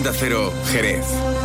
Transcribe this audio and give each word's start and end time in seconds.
Onda 0.00 0.14
Cero, 0.14 0.50
Jerez. 0.72 1.39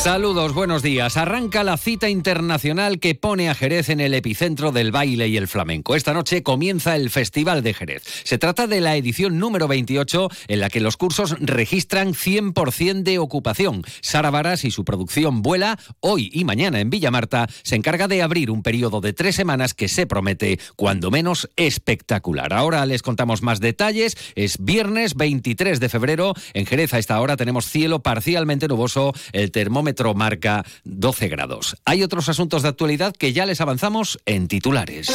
Saludos, 0.00 0.54
buenos 0.54 0.82
días. 0.82 1.18
Arranca 1.18 1.62
la 1.62 1.76
cita 1.76 2.08
internacional 2.08 3.00
que 3.00 3.14
pone 3.14 3.50
a 3.50 3.54
Jerez 3.54 3.90
en 3.90 4.00
el 4.00 4.14
epicentro 4.14 4.72
del 4.72 4.92
baile 4.92 5.28
y 5.28 5.36
el 5.36 5.46
flamenco. 5.46 5.94
Esta 5.94 6.14
noche 6.14 6.42
comienza 6.42 6.96
el 6.96 7.10
Festival 7.10 7.62
de 7.62 7.74
Jerez. 7.74 8.02
Se 8.24 8.38
trata 8.38 8.66
de 8.66 8.80
la 8.80 8.96
edición 8.96 9.38
número 9.38 9.68
28 9.68 10.30
en 10.48 10.60
la 10.60 10.70
que 10.70 10.80
los 10.80 10.96
cursos 10.96 11.36
registran 11.38 12.14
100% 12.14 13.02
de 13.02 13.18
ocupación. 13.18 13.82
Sara 14.00 14.30
Varas 14.30 14.64
y 14.64 14.70
su 14.70 14.86
producción 14.86 15.42
Vuela, 15.42 15.78
hoy 16.00 16.30
y 16.32 16.44
mañana 16.46 16.80
en 16.80 16.88
Villamarta, 16.88 17.46
se 17.62 17.76
encarga 17.76 18.08
de 18.08 18.22
abrir 18.22 18.50
un 18.50 18.62
periodo 18.62 19.02
de 19.02 19.12
tres 19.12 19.36
semanas 19.36 19.74
que 19.74 19.88
se 19.88 20.06
promete, 20.06 20.58
cuando 20.76 21.10
menos, 21.10 21.50
espectacular. 21.56 22.54
Ahora 22.54 22.86
les 22.86 23.02
contamos 23.02 23.42
más 23.42 23.60
detalles. 23.60 24.16
Es 24.34 24.56
viernes 24.64 25.14
23 25.14 25.78
de 25.78 25.88
febrero. 25.90 26.32
En 26.54 26.64
Jerez 26.64 26.94
a 26.94 26.98
esta 26.98 27.20
hora 27.20 27.36
tenemos 27.36 27.66
cielo 27.66 28.00
parcialmente 28.02 28.66
nuboso. 28.66 29.12
El 29.32 29.50
termómetro 29.50 29.89
marca 30.14 30.64
12 30.84 31.28
grados. 31.28 31.76
Hay 31.84 32.02
otros 32.02 32.28
asuntos 32.28 32.62
de 32.62 32.68
actualidad 32.68 33.14
que 33.14 33.32
ya 33.32 33.46
les 33.46 33.60
avanzamos 33.60 34.18
en 34.26 34.48
titulares. 34.48 35.10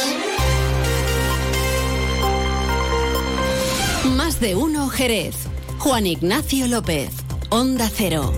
Más 4.16 4.40
de 4.40 4.54
uno 4.54 4.88
Jerez. 4.88 5.34
Juan 5.78 6.06
Ignacio 6.06 6.66
López. 6.68 7.10
Onda 7.50 7.88
Cero. 7.92 8.32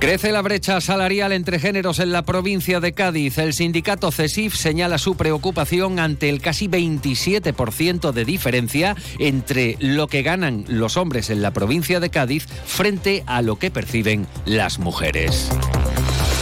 Crece 0.00 0.32
la 0.32 0.40
brecha 0.40 0.80
salarial 0.80 1.30
entre 1.30 1.58
géneros 1.58 1.98
en 1.98 2.10
la 2.10 2.22
provincia 2.22 2.80
de 2.80 2.94
Cádiz. 2.94 3.36
El 3.36 3.52
sindicato 3.52 4.10
CESIF 4.10 4.56
señala 4.56 4.96
su 4.96 5.14
preocupación 5.14 5.98
ante 5.98 6.30
el 6.30 6.40
casi 6.40 6.68
27% 6.68 8.10
de 8.10 8.24
diferencia 8.24 8.96
entre 9.18 9.76
lo 9.78 10.08
que 10.08 10.22
ganan 10.22 10.64
los 10.68 10.96
hombres 10.96 11.28
en 11.28 11.42
la 11.42 11.50
provincia 11.50 12.00
de 12.00 12.08
Cádiz 12.08 12.46
frente 12.64 13.24
a 13.26 13.42
lo 13.42 13.56
que 13.56 13.70
perciben 13.70 14.26
las 14.46 14.78
mujeres. 14.78 15.50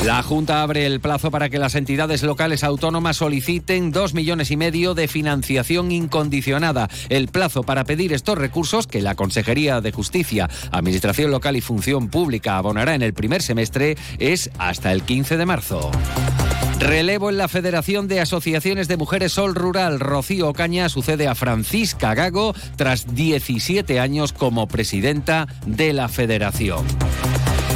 La 0.05 0.23
Junta 0.23 0.63
abre 0.63 0.87
el 0.87 1.01
plazo 1.01 1.31
para 1.31 1.51
que 1.51 1.59
las 1.59 1.75
entidades 1.75 2.23
locales 2.23 2.63
autónomas 2.63 3.17
soliciten 3.17 3.91
dos 3.91 4.15
millones 4.15 4.51
y 4.51 4.57
medio 4.57 4.95
de 4.95 5.09
financiación 5.09 5.91
incondicionada. 5.91 6.89
El 7.09 7.29
plazo 7.29 7.65
para 7.65 7.85
pedir 7.85 8.13
estos 8.13 8.39
recursos, 8.39 8.87
que 8.87 9.03
la 9.03 9.17
Consejería 9.17 9.81
de 9.81 9.91
Justicia, 9.93 10.49
Administración 10.71 11.33
Local 11.33 11.57
y 11.57 11.61
Función 11.61 12.09
Pública 12.09 12.57
abonará 12.57 12.95
en 12.95 13.03
el 13.03 13.13
primer 13.13 13.43
semestre, 13.43 13.97
es 14.19 14.51
hasta 14.59 14.93
el 14.93 15.03
15 15.03 15.37
de 15.37 15.47
marzo. 15.47 15.91
Relevo 16.79 17.29
en 17.29 17.39
la 17.39 17.49
Federación 17.49 18.07
de 18.07 18.21
Asociaciones 18.21 18.87
de 18.87 18.97
Mujeres 18.97 19.33
Sol 19.33 19.57
Rural. 19.57 19.99
Rocío 19.99 20.53
Caña 20.53 20.89
sucede 20.89 21.27
a 21.27 21.35
Francisca 21.35 22.15
Gago 22.15 22.55
tras 22.77 23.17
17 23.17 23.99
años 23.99 24.33
como 24.33 24.69
presidenta 24.69 25.49
de 25.67 25.93
la 25.93 26.09
Federación. 26.09 26.87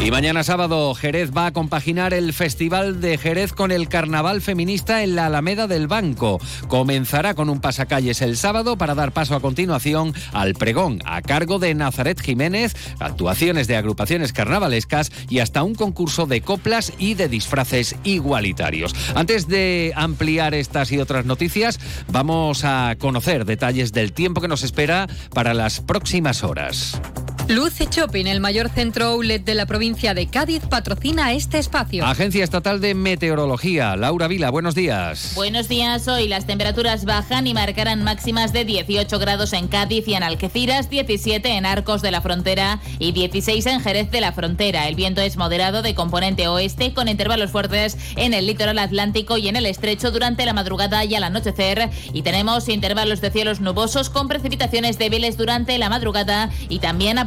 Y 0.01 0.11
mañana 0.11 0.43
sábado, 0.43 0.95
Jerez 0.95 1.31
va 1.31 1.47
a 1.47 1.53
compaginar 1.53 2.13
el 2.13 2.33
Festival 2.33 3.01
de 3.01 3.19
Jerez 3.19 3.53
con 3.53 3.71
el 3.71 3.89
Carnaval 3.89 4.43
Feminista 4.43 5.05
en 5.05 5.15
la 5.15 5.27
Alameda 5.27 5.69
del 5.69 5.87
Banco. 5.87 6.41
Comenzará 6.67 7.35
con 7.35 7.49
un 7.49 7.61
pasacalles 7.61 8.21
el 8.21 8.37
sábado 8.37 8.77
para 8.77 8.97
dar 8.97 9.13
paso 9.13 9.37
a 9.37 9.41
continuación 9.41 10.13
al 10.33 10.55
pregón 10.55 11.01
a 11.05 11.23
cargo 11.23 11.61
de 11.61 11.75
Nazaret 11.75 12.21
Jiménez, 12.21 12.75
actuaciones 12.99 13.69
de 13.69 13.77
agrupaciones 13.77 14.33
carnavalescas 14.33 15.13
y 15.29 15.39
hasta 15.39 15.63
un 15.63 15.77
concurso 15.77 16.27
de 16.27 16.41
coplas 16.41 16.93
y 16.99 17.15
de 17.15 17.29
disfraces 17.29 17.95
igualitarios. 18.03 18.95
Antes 19.15 19.47
de 19.47 19.93
ampliar 19.95 20.55
estas 20.55 20.91
y 20.91 20.99
otras 20.99 21.27
noticias, 21.27 21.79
vamos 22.09 22.65
a 22.65 22.97
conocer 22.99 23.45
detalles 23.45 23.93
del 23.93 24.13
tiempo 24.13 24.41
que 24.41 24.49
nos 24.49 24.65
espera 24.65 25.07
para 25.33 25.55
las 25.55 25.81
próximas 25.81 26.43
horas. 26.43 27.01
Luce 27.49 27.87
Shopping, 27.91 28.27
el 28.27 28.41
mayor 28.41 28.71
centro 28.71 29.07
outlet 29.07 29.45
de 29.45 29.55
la 29.55 29.67
provincia 29.67 30.15
de 30.15 30.27
Cádiz, 30.27 30.63
patrocina 30.71 31.33
este 31.33 31.59
espacio. 31.59 32.05
Agencia 32.05 32.45
Estatal 32.45 32.81
de 32.81 32.95
Meteorología, 32.95 33.97
Laura 33.97 34.29
Vila, 34.29 34.51
buenos 34.51 34.75
días. 34.75 35.33
Buenos 35.35 35.69
días, 35.69 36.07
hoy 36.09 36.29
las 36.29 36.47
temperaturas 36.47 37.05
bajan 37.05 37.47
y 37.47 37.53
marcarán 37.53 38.05
máximas 38.05 38.53
de 38.53 38.65
18 38.65 39.19
grados 39.19 39.53
en 39.53 39.69
Cádiz 39.69 40.07
y 40.07 40.15
en 40.15 40.23
Algeciras, 40.23 40.89
17 40.89 41.57
en 41.57 41.67
Arcos 41.67 42.01
de 42.01 42.11
la 42.11 42.23
Frontera 42.23 42.81
y 42.99 43.13
16 43.13 43.67
en 43.67 43.81
Jerez 43.81 44.11
de 44.11 44.21
la 44.21 44.33
Frontera. 44.33 44.89
El 44.89 44.95
viento 44.95 45.21
es 45.21 45.37
moderado 45.37 45.83
de 45.83 45.95
componente 45.95 46.49
oeste 46.49 46.95
con 46.95 47.09
intervalos 47.09 47.51
fuertes 47.51 47.99
en 48.17 48.35
el 48.35 48.47
litoral 48.47 48.79
atlántico 48.79 49.37
y 49.37 49.49
en 49.49 49.57
el 49.57 49.67
estrecho 49.67 50.11
durante 50.11 50.47
la 50.47 50.53
madrugada 50.53 51.05
y 51.05 51.15
al 51.17 51.25
anochecer 51.25 51.91
y 52.13 52.23
tenemos 52.23 52.69
intervalos 52.69 53.21
de 53.21 53.31
cielos 53.31 53.61
nubosos 53.61 54.11
con 54.11 54.29
precipitaciones 54.29 54.97
débiles 54.97 55.37
durante 55.37 55.77
la 55.79 55.89
madrugada 55.89 56.49
y 56.69 56.79
también 56.79 57.19
a 57.19 57.27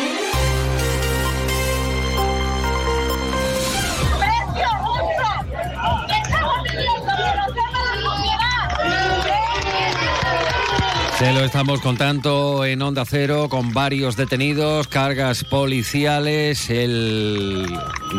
Se 11.21 11.31
lo 11.33 11.45
estamos 11.45 11.81
contando 11.81 12.65
en 12.65 12.81
Onda 12.81 13.05
Cero 13.05 13.45
con 13.47 13.73
varios 13.73 14.15
detenidos, 14.15 14.87
cargas 14.87 15.43
policiales. 15.43 16.71
El 16.71 17.67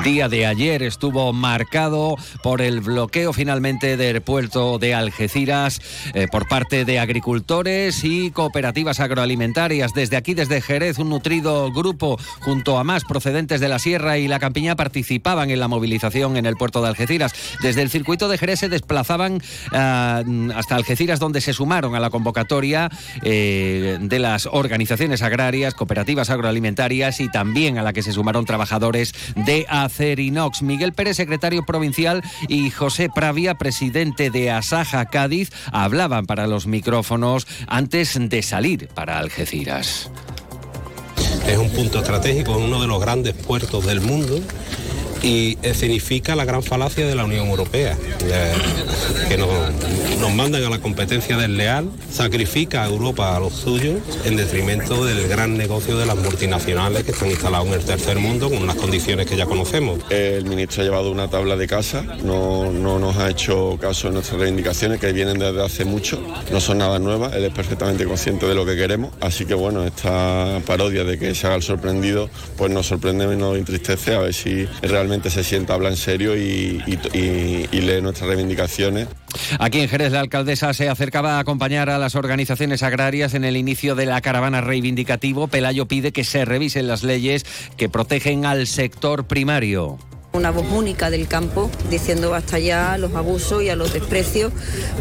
día 0.05 0.29
de 0.29 0.47
ayer 0.47 0.85
estuvo 0.85 1.33
marcado 1.33 2.17
por 2.45 2.63
el 2.63 2.81
bloqueo 2.81 3.33
finalmente 3.33 3.97
del 3.97 4.23
puerto 4.23 4.79
de 4.79 4.95
Algeciras 4.95 5.81
eh, 6.15 6.29
por 6.31 6.47
parte 6.47 6.85
de 6.85 7.01
agricultores 7.01 8.05
y 8.05 8.31
cooperativas 8.31 9.01
agroalimentarias. 9.01 9.93
Desde 9.95 10.17
aquí, 10.17 10.35
desde 10.35 10.61
Jerez, 10.61 11.01
un 11.01 11.09
nutrido 11.09 11.73
grupo 11.73 12.21
junto 12.39 12.79
a 12.79 12.85
más 12.85 13.03
procedentes 13.03 13.61
de 13.61 13.69
la 13.69 13.81
Sierra 13.81 14.19
y 14.19 14.29
la 14.29 14.39
Campiña 14.39 14.77
participaban 14.77 15.51
en 15.51 15.59
la 15.59 15.67
movilización 15.67 16.37
en 16.37 16.47
el 16.47 16.55
puerto 16.55 16.81
de 16.81 16.89
Algeciras. 16.91 17.33
Desde 17.63 17.83
el 17.83 17.91
circuito 17.91 18.29
de 18.29 18.39
Jerez 18.39 18.61
se 18.61 18.69
desplazaban 18.69 19.43
uh, 19.73 20.53
hasta 20.55 20.77
Algeciras 20.77 21.19
donde 21.19 21.41
se 21.41 21.53
sumaron 21.53 21.97
a 21.97 22.01
la 22.01 22.09
convocatoria 22.09 22.91
eh, 23.23 23.99
de 24.01 24.19
las 24.19 24.47
organizaciones 24.47 25.23
agrarias, 25.23 25.75
cooperativas 25.75 26.31
agroalimentarias 26.31 27.21
y 27.21 27.31
también 27.31 27.79
a 27.79 27.83
la 27.83 27.93
que 27.93 28.03
se 28.03 28.13
sumaron 28.13 28.45
trabajadores 28.45 29.15
de 29.35 29.67
Acerinox. 29.69 30.63
Miguel 30.63 30.93
Pérez, 30.93 31.17
secretario 31.17 31.65
provincial, 31.65 32.23
y 32.49 32.71
José 32.71 33.09
Pravia, 33.15 33.55
presidente 33.55 34.31
de 34.31 34.51
Asaja 34.51 35.07
Cádiz, 35.07 35.51
hablaban 35.73 36.27
para 36.27 36.47
los 36.47 36.67
micrófonos 36.67 37.47
antes 37.67 38.19
de 38.19 38.43
salir 38.43 38.89
para 38.89 39.19
Algeciras. 39.19 40.11
Es 41.47 41.59
un 41.59 41.71
punto 41.71 41.99
estratégico, 41.99 42.57
uno 42.57 42.81
de 42.81 42.87
los 42.87 43.01
grandes 43.01 43.35
puertos 43.35 43.85
del 43.85 44.01
mundo 44.01 44.41
y 45.23 45.59
escenifica 45.63 46.35
la 46.35 46.45
gran 46.45 46.63
falacia 46.63 47.07
de 47.07 47.15
la 47.15 47.25
Unión 47.25 47.47
Europea, 47.49 47.97
eh, 48.25 48.53
que 49.29 49.39
nos, 49.39 49.49
nos 50.21 50.33
mandan 50.35 50.65
a 50.65 50.71
la 50.71 50.79
competencia 50.79 51.37
desleal, 51.37 51.89
sacrifica 52.11 52.85
a 52.85 52.89
Europa 52.89 53.37
a 53.37 53.41
los 53.41 53.53
suyos 53.53 54.01
en 54.25 54.37
detrimento 54.37 55.05
del 55.05 55.29
gran 55.29 55.57
negocio 55.57 55.97
de 55.97 56.07
las 56.07 56.17
multinacionales 56.17 57.05
que 57.05 57.13
están 57.13 57.31
instaladas 57.31 57.67
en 57.67 57.75
el 57.75 57.85
tercer 57.85 58.19
mundo 58.19 58.51
con 58.51 58.63
unas 58.63 58.77
condiciones 58.77 59.27
que 59.27 59.37
ya 59.37 59.47
conocemos. 59.47 60.01
El 60.11 60.45
ministro 60.45 60.83
ha 60.83 60.85
llevado 60.85 61.11
una 61.11 61.29
tabla 61.29 61.57
de 61.57 61.67
casa, 61.67 62.03
no, 62.25 62.73
no 62.73 62.99
nos 62.99 63.17
ha 63.17 63.31
hecho 63.31 63.79
caso 63.81 64.09
de 64.09 64.15
nuestras 64.15 64.41
reivindicaciones 64.41 64.99
que 64.99 65.13
vienen 65.13 65.39
desde 65.39 65.65
hace 65.65 65.85
mucho, 65.85 66.21
no 66.51 66.61
son 66.61 66.79
nada 66.79 66.99
nuevas, 66.99 67.35
él 67.35 67.45
es 67.45 67.53
perfectamente 67.53 68.05
consciente 68.05 68.47
de 68.47 68.55
lo 68.55 68.67
que 68.67 68.77
queremos, 68.77 69.13
así 69.21 69.45
que 69.45 69.55
bueno, 69.55 69.85
esta 69.85 70.61
parodia 70.67 71.05
de 71.05 71.19
que 71.19 71.35
se 71.35 71.47
haga 71.47 71.57
el 71.57 71.63
sorprendido, 71.63 72.29
pues 72.57 72.71
nos 72.71 72.87
sorprende 72.87 73.33
y 73.33 73.37
nos 73.37 73.57
entristece 73.57 74.15
a 74.15 74.21
ver 74.21 74.35
si 74.35 74.67
realmente 74.83 75.12
se 75.31 75.45
sienta, 75.45 75.75
habla 75.75 75.89
en 75.89 75.97
serio 75.97 76.37
y, 76.37 76.83
y, 77.13 77.81
lee 77.81 78.01
nuestras 78.01 78.29
reivindicaciones. 78.29 79.09
Aquí 79.59 79.81
en 79.81 79.89
Jerez 79.89 80.13
la 80.13 80.21
alcaldesa 80.21 80.73
se 80.75 80.89
acercaba 80.89 81.37
a 81.37 81.41
acompañar 81.41 81.91
a 81.91 81.99
las 81.99 82.15
organizaciones 82.15 82.83
agrarias 82.83 83.35
en 83.35 83.45
el 83.45 83.57
inicio 83.57 83.95
de 83.95 84.07
la 84.07 84.21
caravana 84.21 84.61
reivindicativo. 84.61 85.49
Pelayo 85.49 85.87
pide 85.87 86.13
que 86.13 86.25
se 86.25 86.45
revisen 86.45 86.87
las 86.87 87.03
leyes 87.03 87.45
que 87.77 87.89
protegen 87.89 88.47
al 88.47 88.67
sector 88.67 89.27
primario. 89.27 89.99
Una 90.33 90.51
voz 90.51 90.67
única 90.73 91.11
del 91.11 91.29
campo 91.29 91.71
diciendo 91.91 92.31
basta 92.31 92.59
ya 92.59 92.95
a 92.95 92.99
los 92.99 93.15
abusos 93.15 93.63
y 93.63 93.69
a 93.69 93.77
los 93.77 93.93
desprecios, 93.93 94.53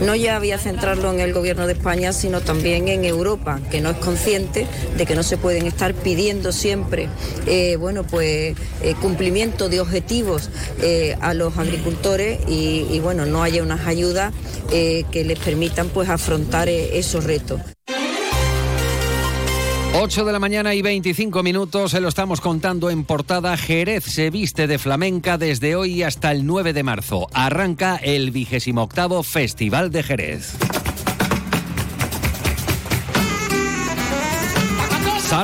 no 0.02 0.16
ya 0.16 0.36
había 0.36 0.58
centrarlo 0.58 1.12
en 1.12 1.20
el 1.20 1.34
gobierno 1.34 1.68
de 1.68 1.74
España, 1.74 2.14
sino 2.14 2.42
también 2.42 2.88
en 2.88 3.06
Europa, 3.06 3.60
que 3.72 3.82
no 3.82 3.92
es 3.92 3.98
consciente 3.98 4.68
de 4.98 5.06
que 5.06 5.16
no 5.16 5.24
se 5.24 5.38
pueden 5.38 5.66
estar 5.66 5.94
pidiendo 5.94 6.52
siempre, 6.52 7.08
eh, 7.46 7.78
bueno, 7.78 8.04
pues 8.04 8.56
eh, 8.82 8.96
cumplimiento 9.02 9.70
de 9.70 9.80
objetivos 9.80 10.50
eh, 10.82 11.16
a 11.22 11.34
los 11.34 11.58
agricultores 11.58 12.40
y, 12.48 12.86
y, 12.92 13.00
bueno, 13.00 13.26
no 13.26 13.44
haya 13.44 13.64
unas 13.64 13.88
ayudas 13.88 14.34
que 14.70 15.26
les 15.26 15.38
permitan 15.38 15.90
pues 15.90 16.08
afrontar 16.08 16.70
esos 16.70 17.26
retos. 17.26 17.60
8 19.94 20.24
de 20.24 20.32
la 20.32 20.40
mañana 20.40 20.74
y 20.74 20.82
25 20.82 21.44
minutos, 21.44 21.92
se 21.92 22.00
lo 22.00 22.08
estamos 22.08 22.40
contando 22.40 22.90
en 22.90 23.04
portada. 23.04 23.58
Jerez 23.58 24.06
se 24.06 24.30
viste 24.30 24.66
de 24.66 24.80
flamenca 24.80 25.38
desde 25.38 25.76
hoy 25.76 26.02
hasta 26.02 26.32
el 26.32 26.46
9 26.46 26.72
de 26.72 26.84
marzo. 26.84 27.28
Arranca 27.34 27.98
el 27.98 28.32
vigésimo 28.32 28.84
octavo 28.84 29.22
Festival 29.22 29.92
de 29.92 30.04
Jerez. 30.04 30.56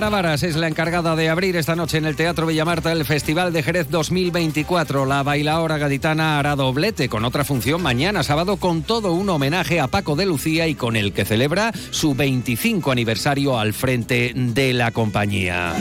Varas 0.09 0.44
es 0.44 0.56
la 0.56 0.68
encargada 0.68 1.15
de 1.15 1.30
abrir 1.30 1.57
esta 1.57 1.75
noche 1.75 1.98
en 1.98 2.06
el 2.06 2.15
Teatro 2.15 2.48
Villamarta 2.48 2.92
el 2.92 3.04
Festival 3.04 3.51
de 3.51 3.62
Jerez 3.62 3.89
2024. 3.89 5.06
La 5.06 5.21
bailaora 5.21 5.77
gaditana 5.77 6.39
hará 6.39 6.56
doblete 6.56 7.09
con 7.09 7.25
otra 7.25 7.44
función 7.44 7.81
mañana 7.81 8.24
sábado 8.24 8.57
con 8.57 8.83
todo 8.83 9.12
un 9.12 9.30
homenaje 9.30 9.81
a 9.81 9.88
Paco 9.88 10.15
de 10.15 10.25
Lucía 10.25 10.68
y 10.68 10.75
con 10.75 10.95
el 10.95 11.12
que 11.12 11.25
celebra 11.25 11.74
su 11.92 12.15
25 12.15 12.92
aniversario 12.92 13.59
al 13.59 13.74
frente 13.74 14.31
de 14.33 14.74
la 14.74 14.92
compañía. 14.92 15.74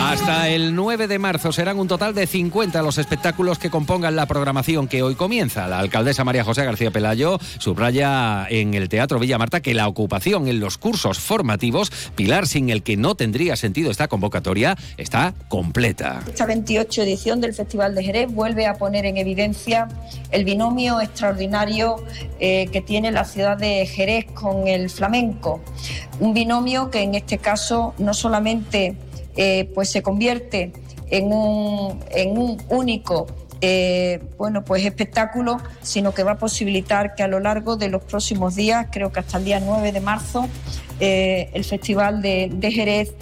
Hasta 0.00 0.48
el 0.48 0.74
9 0.74 1.06
de 1.08 1.18
marzo 1.18 1.52
serán 1.52 1.78
un 1.78 1.86
total 1.86 2.14
de 2.14 2.26
50 2.26 2.82
los 2.82 2.96
espectáculos 2.96 3.58
que 3.58 3.68
compongan 3.68 4.16
la 4.16 4.26
programación 4.26 4.88
que 4.88 5.02
hoy 5.02 5.14
comienza. 5.14 5.68
La 5.68 5.78
alcaldesa 5.78 6.24
María 6.24 6.42
José 6.42 6.64
García 6.64 6.90
Pelayo 6.90 7.38
subraya 7.58 8.46
en 8.48 8.72
el 8.72 8.88
Teatro 8.88 9.18
Villa 9.20 9.36
Marta 9.36 9.60
que 9.60 9.74
la 9.74 9.86
ocupación 9.86 10.48
en 10.48 10.58
los 10.58 10.78
cursos 10.78 11.20
formativos, 11.20 11.92
pilar 12.16 12.48
sin 12.48 12.70
el 12.70 12.82
que 12.82 12.96
no 12.96 13.14
tendría 13.14 13.56
sentido 13.56 13.90
esta 13.90 14.08
convocatoria, 14.08 14.76
está 14.96 15.34
completa. 15.48 16.22
Esta 16.26 16.46
28 16.46 17.02
edición 17.02 17.42
del 17.42 17.52
Festival 17.52 17.94
de 17.94 18.02
Jerez 18.02 18.32
vuelve 18.32 18.66
a 18.66 18.78
poner 18.78 19.04
en 19.04 19.18
evidencia 19.18 19.86
el 20.30 20.44
binomio 20.44 21.00
extraordinario 21.02 22.02
eh, 22.40 22.68
que 22.72 22.80
tiene 22.80 23.12
la 23.12 23.24
ciudad 23.24 23.58
de 23.58 23.86
Jerez 23.86 24.26
con 24.32 24.66
el 24.66 24.88
flamenco. 24.88 25.60
Un 26.20 26.32
binomio 26.32 26.90
que 26.90 27.02
en 27.02 27.14
este 27.14 27.38
caso 27.38 27.94
no 27.98 28.14
solamente 28.14 28.96
eh, 29.36 29.70
pues 29.74 29.90
se 29.90 30.02
convierte 30.02 30.72
en 31.10 31.32
un, 31.32 32.00
en 32.10 32.38
un 32.38 32.62
único 32.68 33.26
eh, 33.62 34.22
bueno, 34.38 34.64
pues 34.64 34.84
espectáculo, 34.84 35.58
sino 35.82 36.14
que 36.14 36.22
va 36.22 36.32
a 36.32 36.38
posibilitar 36.38 37.14
que 37.14 37.22
a 37.22 37.28
lo 37.28 37.40
largo 37.40 37.76
de 37.76 37.88
los 37.88 38.02
próximos 38.02 38.54
días, 38.54 38.86
creo 38.90 39.12
que 39.12 39.20
hasta 39.20 39.36
el 39.36 39.44
día 39.44 39.60
9 39.60 39.92
de 39.92 40.00
marzo, 40.00 40.48
eh, 40.98 41.50
el 41.52 41.64
Festival 41.64 42.22
de, 42.22 42.50
de 42.52 42.72
Jerez, 42.72 43.14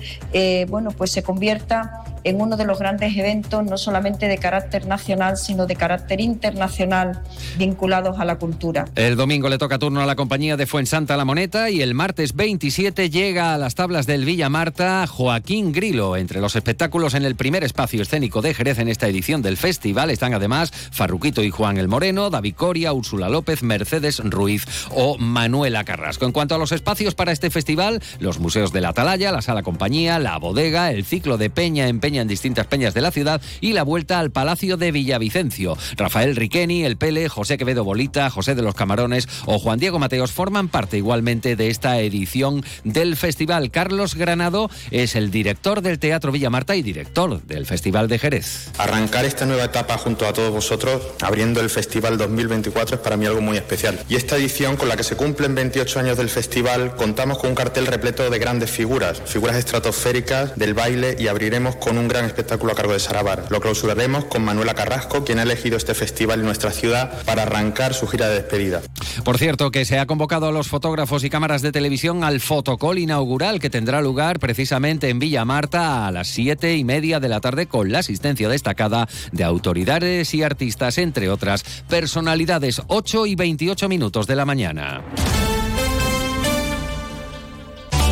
bueno, 0.68 0.90
pues 0.92 1.10
se 1.10 1.22
convierta 1.22 2.04
en 2.24 2.40
uno 2.40 2.56
de 2.56 2.64
los 2.64 2.78
grandes 2.78 3.16
eventos, 3.16 3.64
no 3.64 3.78
solamente 3.78 4.28
de 4.28 4.38
carácter 4.38 4.86
nacional, 4.86 5.36
sino 5.36 5.66
de 5.66 5.76
carácter 5.76 6.20
internacional, 6.20 7.22
vinculados 7.56 8.18
a 8.18 8.24
la 8.24 8.36
cultura. 8.36 8.86
El 8.94 9.16
domingo 9.16 9.48
le 9.48 9.58
toca 9.58 9.78
turno 9.78 10.00
a 10.00 10.06
la 10.06 10.16
compañía 10.16 10.56
de 10.56 10.66
Fuensanta 10.66 11.16
La 11.16 11.24
Moneta 11.24 11.70
y 11.70 11.82
el 11.82 11.94
martes 11.94 12.34
27 12.34 13.10
llega 13.10 13.54
a 13.54 13.58
las 13.58 13.74
tablas 13.74 14.06
del 14.06 14.24
Villa 14.24 14.48
Marta 14.48 15.06
Joaquín 15.06 15.72
Grilo. 15.72 16.16
Entre 16.16 16.40
los 16.40 16.56
espectáculos 16.56 17.14
en 17.14 17.24
el 17.24 17.36
primer 17.36 17.64
espacio 17.64 18.02
escénico 18.02 18.42
de 18.42 18.54
Jerez 18.54 18.78
en 18.78 18.88
esta 18.88 19.08
edición 19.08 19.42
del 19.42 19.56
festival 19.56 20.10
están 20.10 20.34
además 20.34 20.70
Farruquito 20.90 21.42
y 21.42 21.50
Juan 21.50 21.78
el 21.78 21.88
Moreno, 21.88 22.30
David 22.30 22.54
Coria, 22.54 22.92
Úrsula 22.92 23.28
López, 23.28 23.62
Mercedes 23.62 24.20
Ruiz 24.24 24.64
o 24.90 25.18
Manuela 25.18 25.84
Carrasco. 25.84 26.26
En 26.26 26.32
cuanto 26.32 26.54
a 26.54 26.58
los 26.58 26.72
espacios 26.72 27.14
para 27.14 27.32
este 27.32 27.50
festival, 27.50 28.02
los 28.18 28.38
museos 28.38 28.72
de 28.72 28.80
la 28.80 28.90
Atalaya, 28.90 29.32
la 29.32 29.42
Sala 29.42 29.62
Compañía, 29.62 30.18
la 30.18 30.38
Bodega, 30.38 30.90
el 30.90 31.04
ciclo 31.04 31.38
de 31.38 31.50
Peña 31.50 31.88
en 31.88 32.00
Peña 32.00 32.07
en 32.16 32.28
distintas 32.28 32.66
peñas 32.66 32.94
de 32.94 33.02
la 33.02 33.10
ciudad 33.10 33.40
y 33.60 33.72
la 33.72 33.82
vuelta 33.82 34.18
al 34.18 34.30
Palacio 34.30 34.76
de 34.76 34.92
Villavicencio. 34.92 35.76
Rafael 35.96 36.36
Riqueni, 36.36 36.84
El 36.84 36.96
Pele, 36.96 37.28
José 37.28 37.58
Quevedo 37.58 37.84
Bolita, 37.84 38.30
José 38.30 38.54
de 38.54 38.62
los 38.62 38.74
Camarones 38.74 39.28
o 39.44 39.58
Juan 39.58 39.78
Diego 39.78 39.98
Mateos 39.98 40.32
forman 40.32 40.68
parte 40.68 40.96
igualmente 40.96 41.56
de 41.56 41.68
esta 41.68 42.00
edición 42.00 42.64
del 42.84 43.16
festival. 43.16 43.70
Carlos 43.70 44.14
Granado 44.14 44.70
es 44.90 45.16
el 45.16 45.30
director 45.30 45.82
del 45.82 45.98
Teatro 45.98 46.32
Villa 46.32 46.50
Marta 46.50 46.76
y 46.76 46.82
director 46.82 47.42
del 47.42 47.66
Festival 47.66 48.08
de 48.08 48.18
Jerez. 48.18 48.70
Arrancar 48.78 49.24
esta 49.24 49.44
nueva 49.44 49.64
etapa 49.64 49.98
junto 49.98 50.26
a 50.26 50.32
todos 50.32 50.52
vosotros, 50.52 51.02
abriendo 51.20 51.60
el 51.60 51.68
Festival 51.68 52.16
2024, 52.16 52.96
es 52.96 53.02
para 53.02 53.16
mí 53.16 53.26
algo 53.26 53.40
muy 53.40 53.56
especial. 53.56 53.98
Y 54.08 54.16
esta 54.16 54.36
edición, 54.36 54.76
con 54.76 54.88
la 54.88 54.96
que 54.96 55.02
se 55.02 55.16
cumplen 55.16 55.54
28 55.54 56.00
años 56.00 56.16
del 56.16 56.28
festival, 56.28 56.96
contamos 56.96 57.38
con 57.38 57.50
un 57.50 57.56
cartel 57.56 57.86
repleto 57.86 58.28
de 58.30 58.38
grandes 58.38 58.70
figuras, 58.70 59.20
figuras 59.24 59.56
estratosféricas 59.56 60.56
del 60.56 60.74
baile 60.74 61.16
y 61.18 61.28
abriremos 61.28 61.76
con 61.76 61.97
un 61.98 62.08
gran 62.08 62.24
espectáculo 62.24 62.72
a 62.72 62.74
cargo 62.74 62.92
de 62.92 63.00
Sarabar. 63.00 63.46
Lo 63.50 63.60
clausuraremos 63.60 64.24
con 64.24 64.44
Manuela 64.44 64.74
Carrasco, 64.74 65.24
quien 65.24 65.38
ha 65.38 65.42
elegido 65.42 65.76
este 65.76 65.94
festival 65.94 66.40
en 66.40 66.46
nuestra 66.46 66.70
ciudad 66.70 67.22
para 67.24 67.42
arrancar 67.42 67.94
su 67.94 68.06
gira 68.06 68.28
de 68.28 68.36
despedida. 68.36 68.82
Por 69.24 69.38
cierto, 69.38 69.70
que 69.70 69.84
se 69.84 69.98
ha 69.98 70.06
convocado 70.06 70.48
a 70.48 70.52
los 70.52 70.68
fotógrafos 70.68 71.24
y 71.24 71.30
cámaras 71.30 71.62
de 71.62 71.72
televisión 71.72 72.24
al 72.24 72.40
fotocall 72.40 72.98
inaugural 72.98 73.60
que 73.60 73.70
tendrá 73.70 74.00
lugar 74.00 74.38
precisamente 74.38 75.08
en 75.08 75.18
Villa 75.18 75.44
Marta 75.44 76.06
a 76.06 76.12
las 76.12 76.28
siete 76.28 76.76
y 76.76 76.84
media 76.84 77.20
de 77.20 77.28
la 77.28 77.40
tarde 77.40 77.66
con 77.66 77.92
la 77.92 78.00
asistencia 78.00 78.48
destacada 78.48 79.08
de 79.32 79.44
autoridades 79.44 80.34
y 80.34 80.42
artistas, 80.42 80.98
entre 80.98 81.30
otras 81.30 81.64
personalidades. 81.88 82.82
8 82.86 83.26
y 83.26 83.34
28 83.34 83.88
minutos 83.88 84.26
de 84.26 84.36
la 84.36 84.44
mañana. 84.44 85.02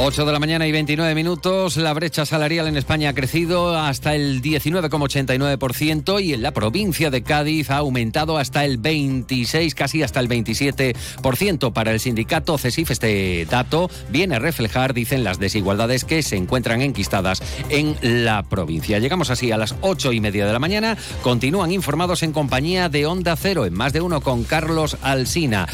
8 0.00 0.24
de 0.24 0.32
la 0.32 0.38
mañana 0.38 0.64
y 0.64 0.70
29 0.70 1.12
minutos. 1.16 1.76
La 1.76 1.92
brecha 1.92 2.24
salarial 2.24 2.68
en 2.68 2.76
España 2.76 3.08
ha 3.08 3.14
crecido 3.14 3.76
hasta 3.76 4.14
el 4.14 4.40
19,89% 4.40 6.22
y 6.22 6.34
en 6.34 6.42
la 6.42 6.52
provincia 6.52 7.10
de 7.10 7.24
Cádiz 7.24 7.70
ha 7.70 7.78
aumentado 7.78 8.38
hasta 8.38 8.64
el 8.64 8.78
26, 8.78 9.74
casi 9.74 10.04
hasta 10.04 10.20
el 10.20 10.28
27%. 10.28 11.72
Para 11.72 11.90
el 11.90 11.98
sindicato 11.98 12.56
CESIF 12.58 12.92
este 12.92 13.44
dato 13.50 13.90
viene 14.08 14.36
a 14.36 14.38
reflejar, 14.38 14.94
dicen, 14.94 15.24
las 15.24 15.40
desigualdades 15.40 16.04
que 16.04 16.22
se 16.22 16.36
encuentran 16.36 16.80
enquistadas 16.80 17.42
en 17.68 17.96
la 18.24 18.44
provincia. 18.44 19.00
Llegamos 19.00 19.30
así 19.30 19.50
a 19.50 19.58
las 19.58 19.74
8 19.80 20.12
y 20.12 20.20
media 20.20 20.46
de 20.46 20.52
la 20.52 20.60
mañana. 20.60 20.96
Continúan 21.22 21.72
informados 21.72 22.22
en 22.22 22.32
compañía 22.32 22.88
de 22.88 23.04
Onda 23.06 23.34
Cero, 23.34 23.66
en 23.66 23.74
más 23.74 23.92
de 23.92 24.00
uno 24.00 24.20
con 24.20 24.44
Carlos 24.44 24.96
Alsina. 25.02 25.66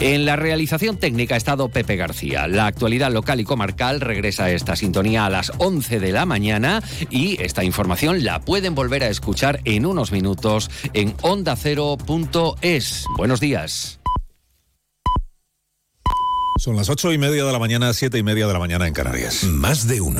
En 0.00 0.26
la 0.26 0.36
realización 0.36 0.98
técnica 0.98 1.34
ha 1.34 1.38
estado 1.38 1.70
Pepe 1.70 1.96
García. 1.96 2.46
La 2.46 2.66
actualidad 2.66 3.10
local 3.10 3.40
y 3.40 3.44
comarcal 3.44 3.69
Barcal 3.70 4.00
regresa 4.00 4.46
a 4.46 4.50
esta 4.50 4.74
sintonía 4.74 5.26
a 5.26 5.30
las 5.30 5.52
11 5.58 6.00
de 6.00 6.10
la 6.10 6.26
mañana 6.26 6.82
y 7.08 7.40
esta 7.40 7.62
información 7.62 8.24
la 8.24 8.40
pueden 8.40 8.74
volver 8.74 9.04
a 9.04 9.08
escuchar 9.08 9.60
en 9.64 9.86
unos 9.86 10.10
minutos 10.10 10.70
en 10.92 11.14
ondacero.es. 11.22 13.04
Buenos 13.16 13.38
días. 13.38 14.00
Son 16.58 16.76
las 16.76 16.90
ocho 16.90 17.12
y 17.12 17.16
media 17.16 17.44
de 17.44 17.52
la 17.52 17.58
mañana, 17.60 17.94
siete 17.94 18.18
y 18.18 18.22
media 18.22 18.46
de 18.48 18.52
la 18.52 18.58
mañana 18.58 18.88
en 18.88 18.92
Canarias. 18.92 19.44
Más 19.44 19.86
de 19.86 20.00
uno. 20.00 20.18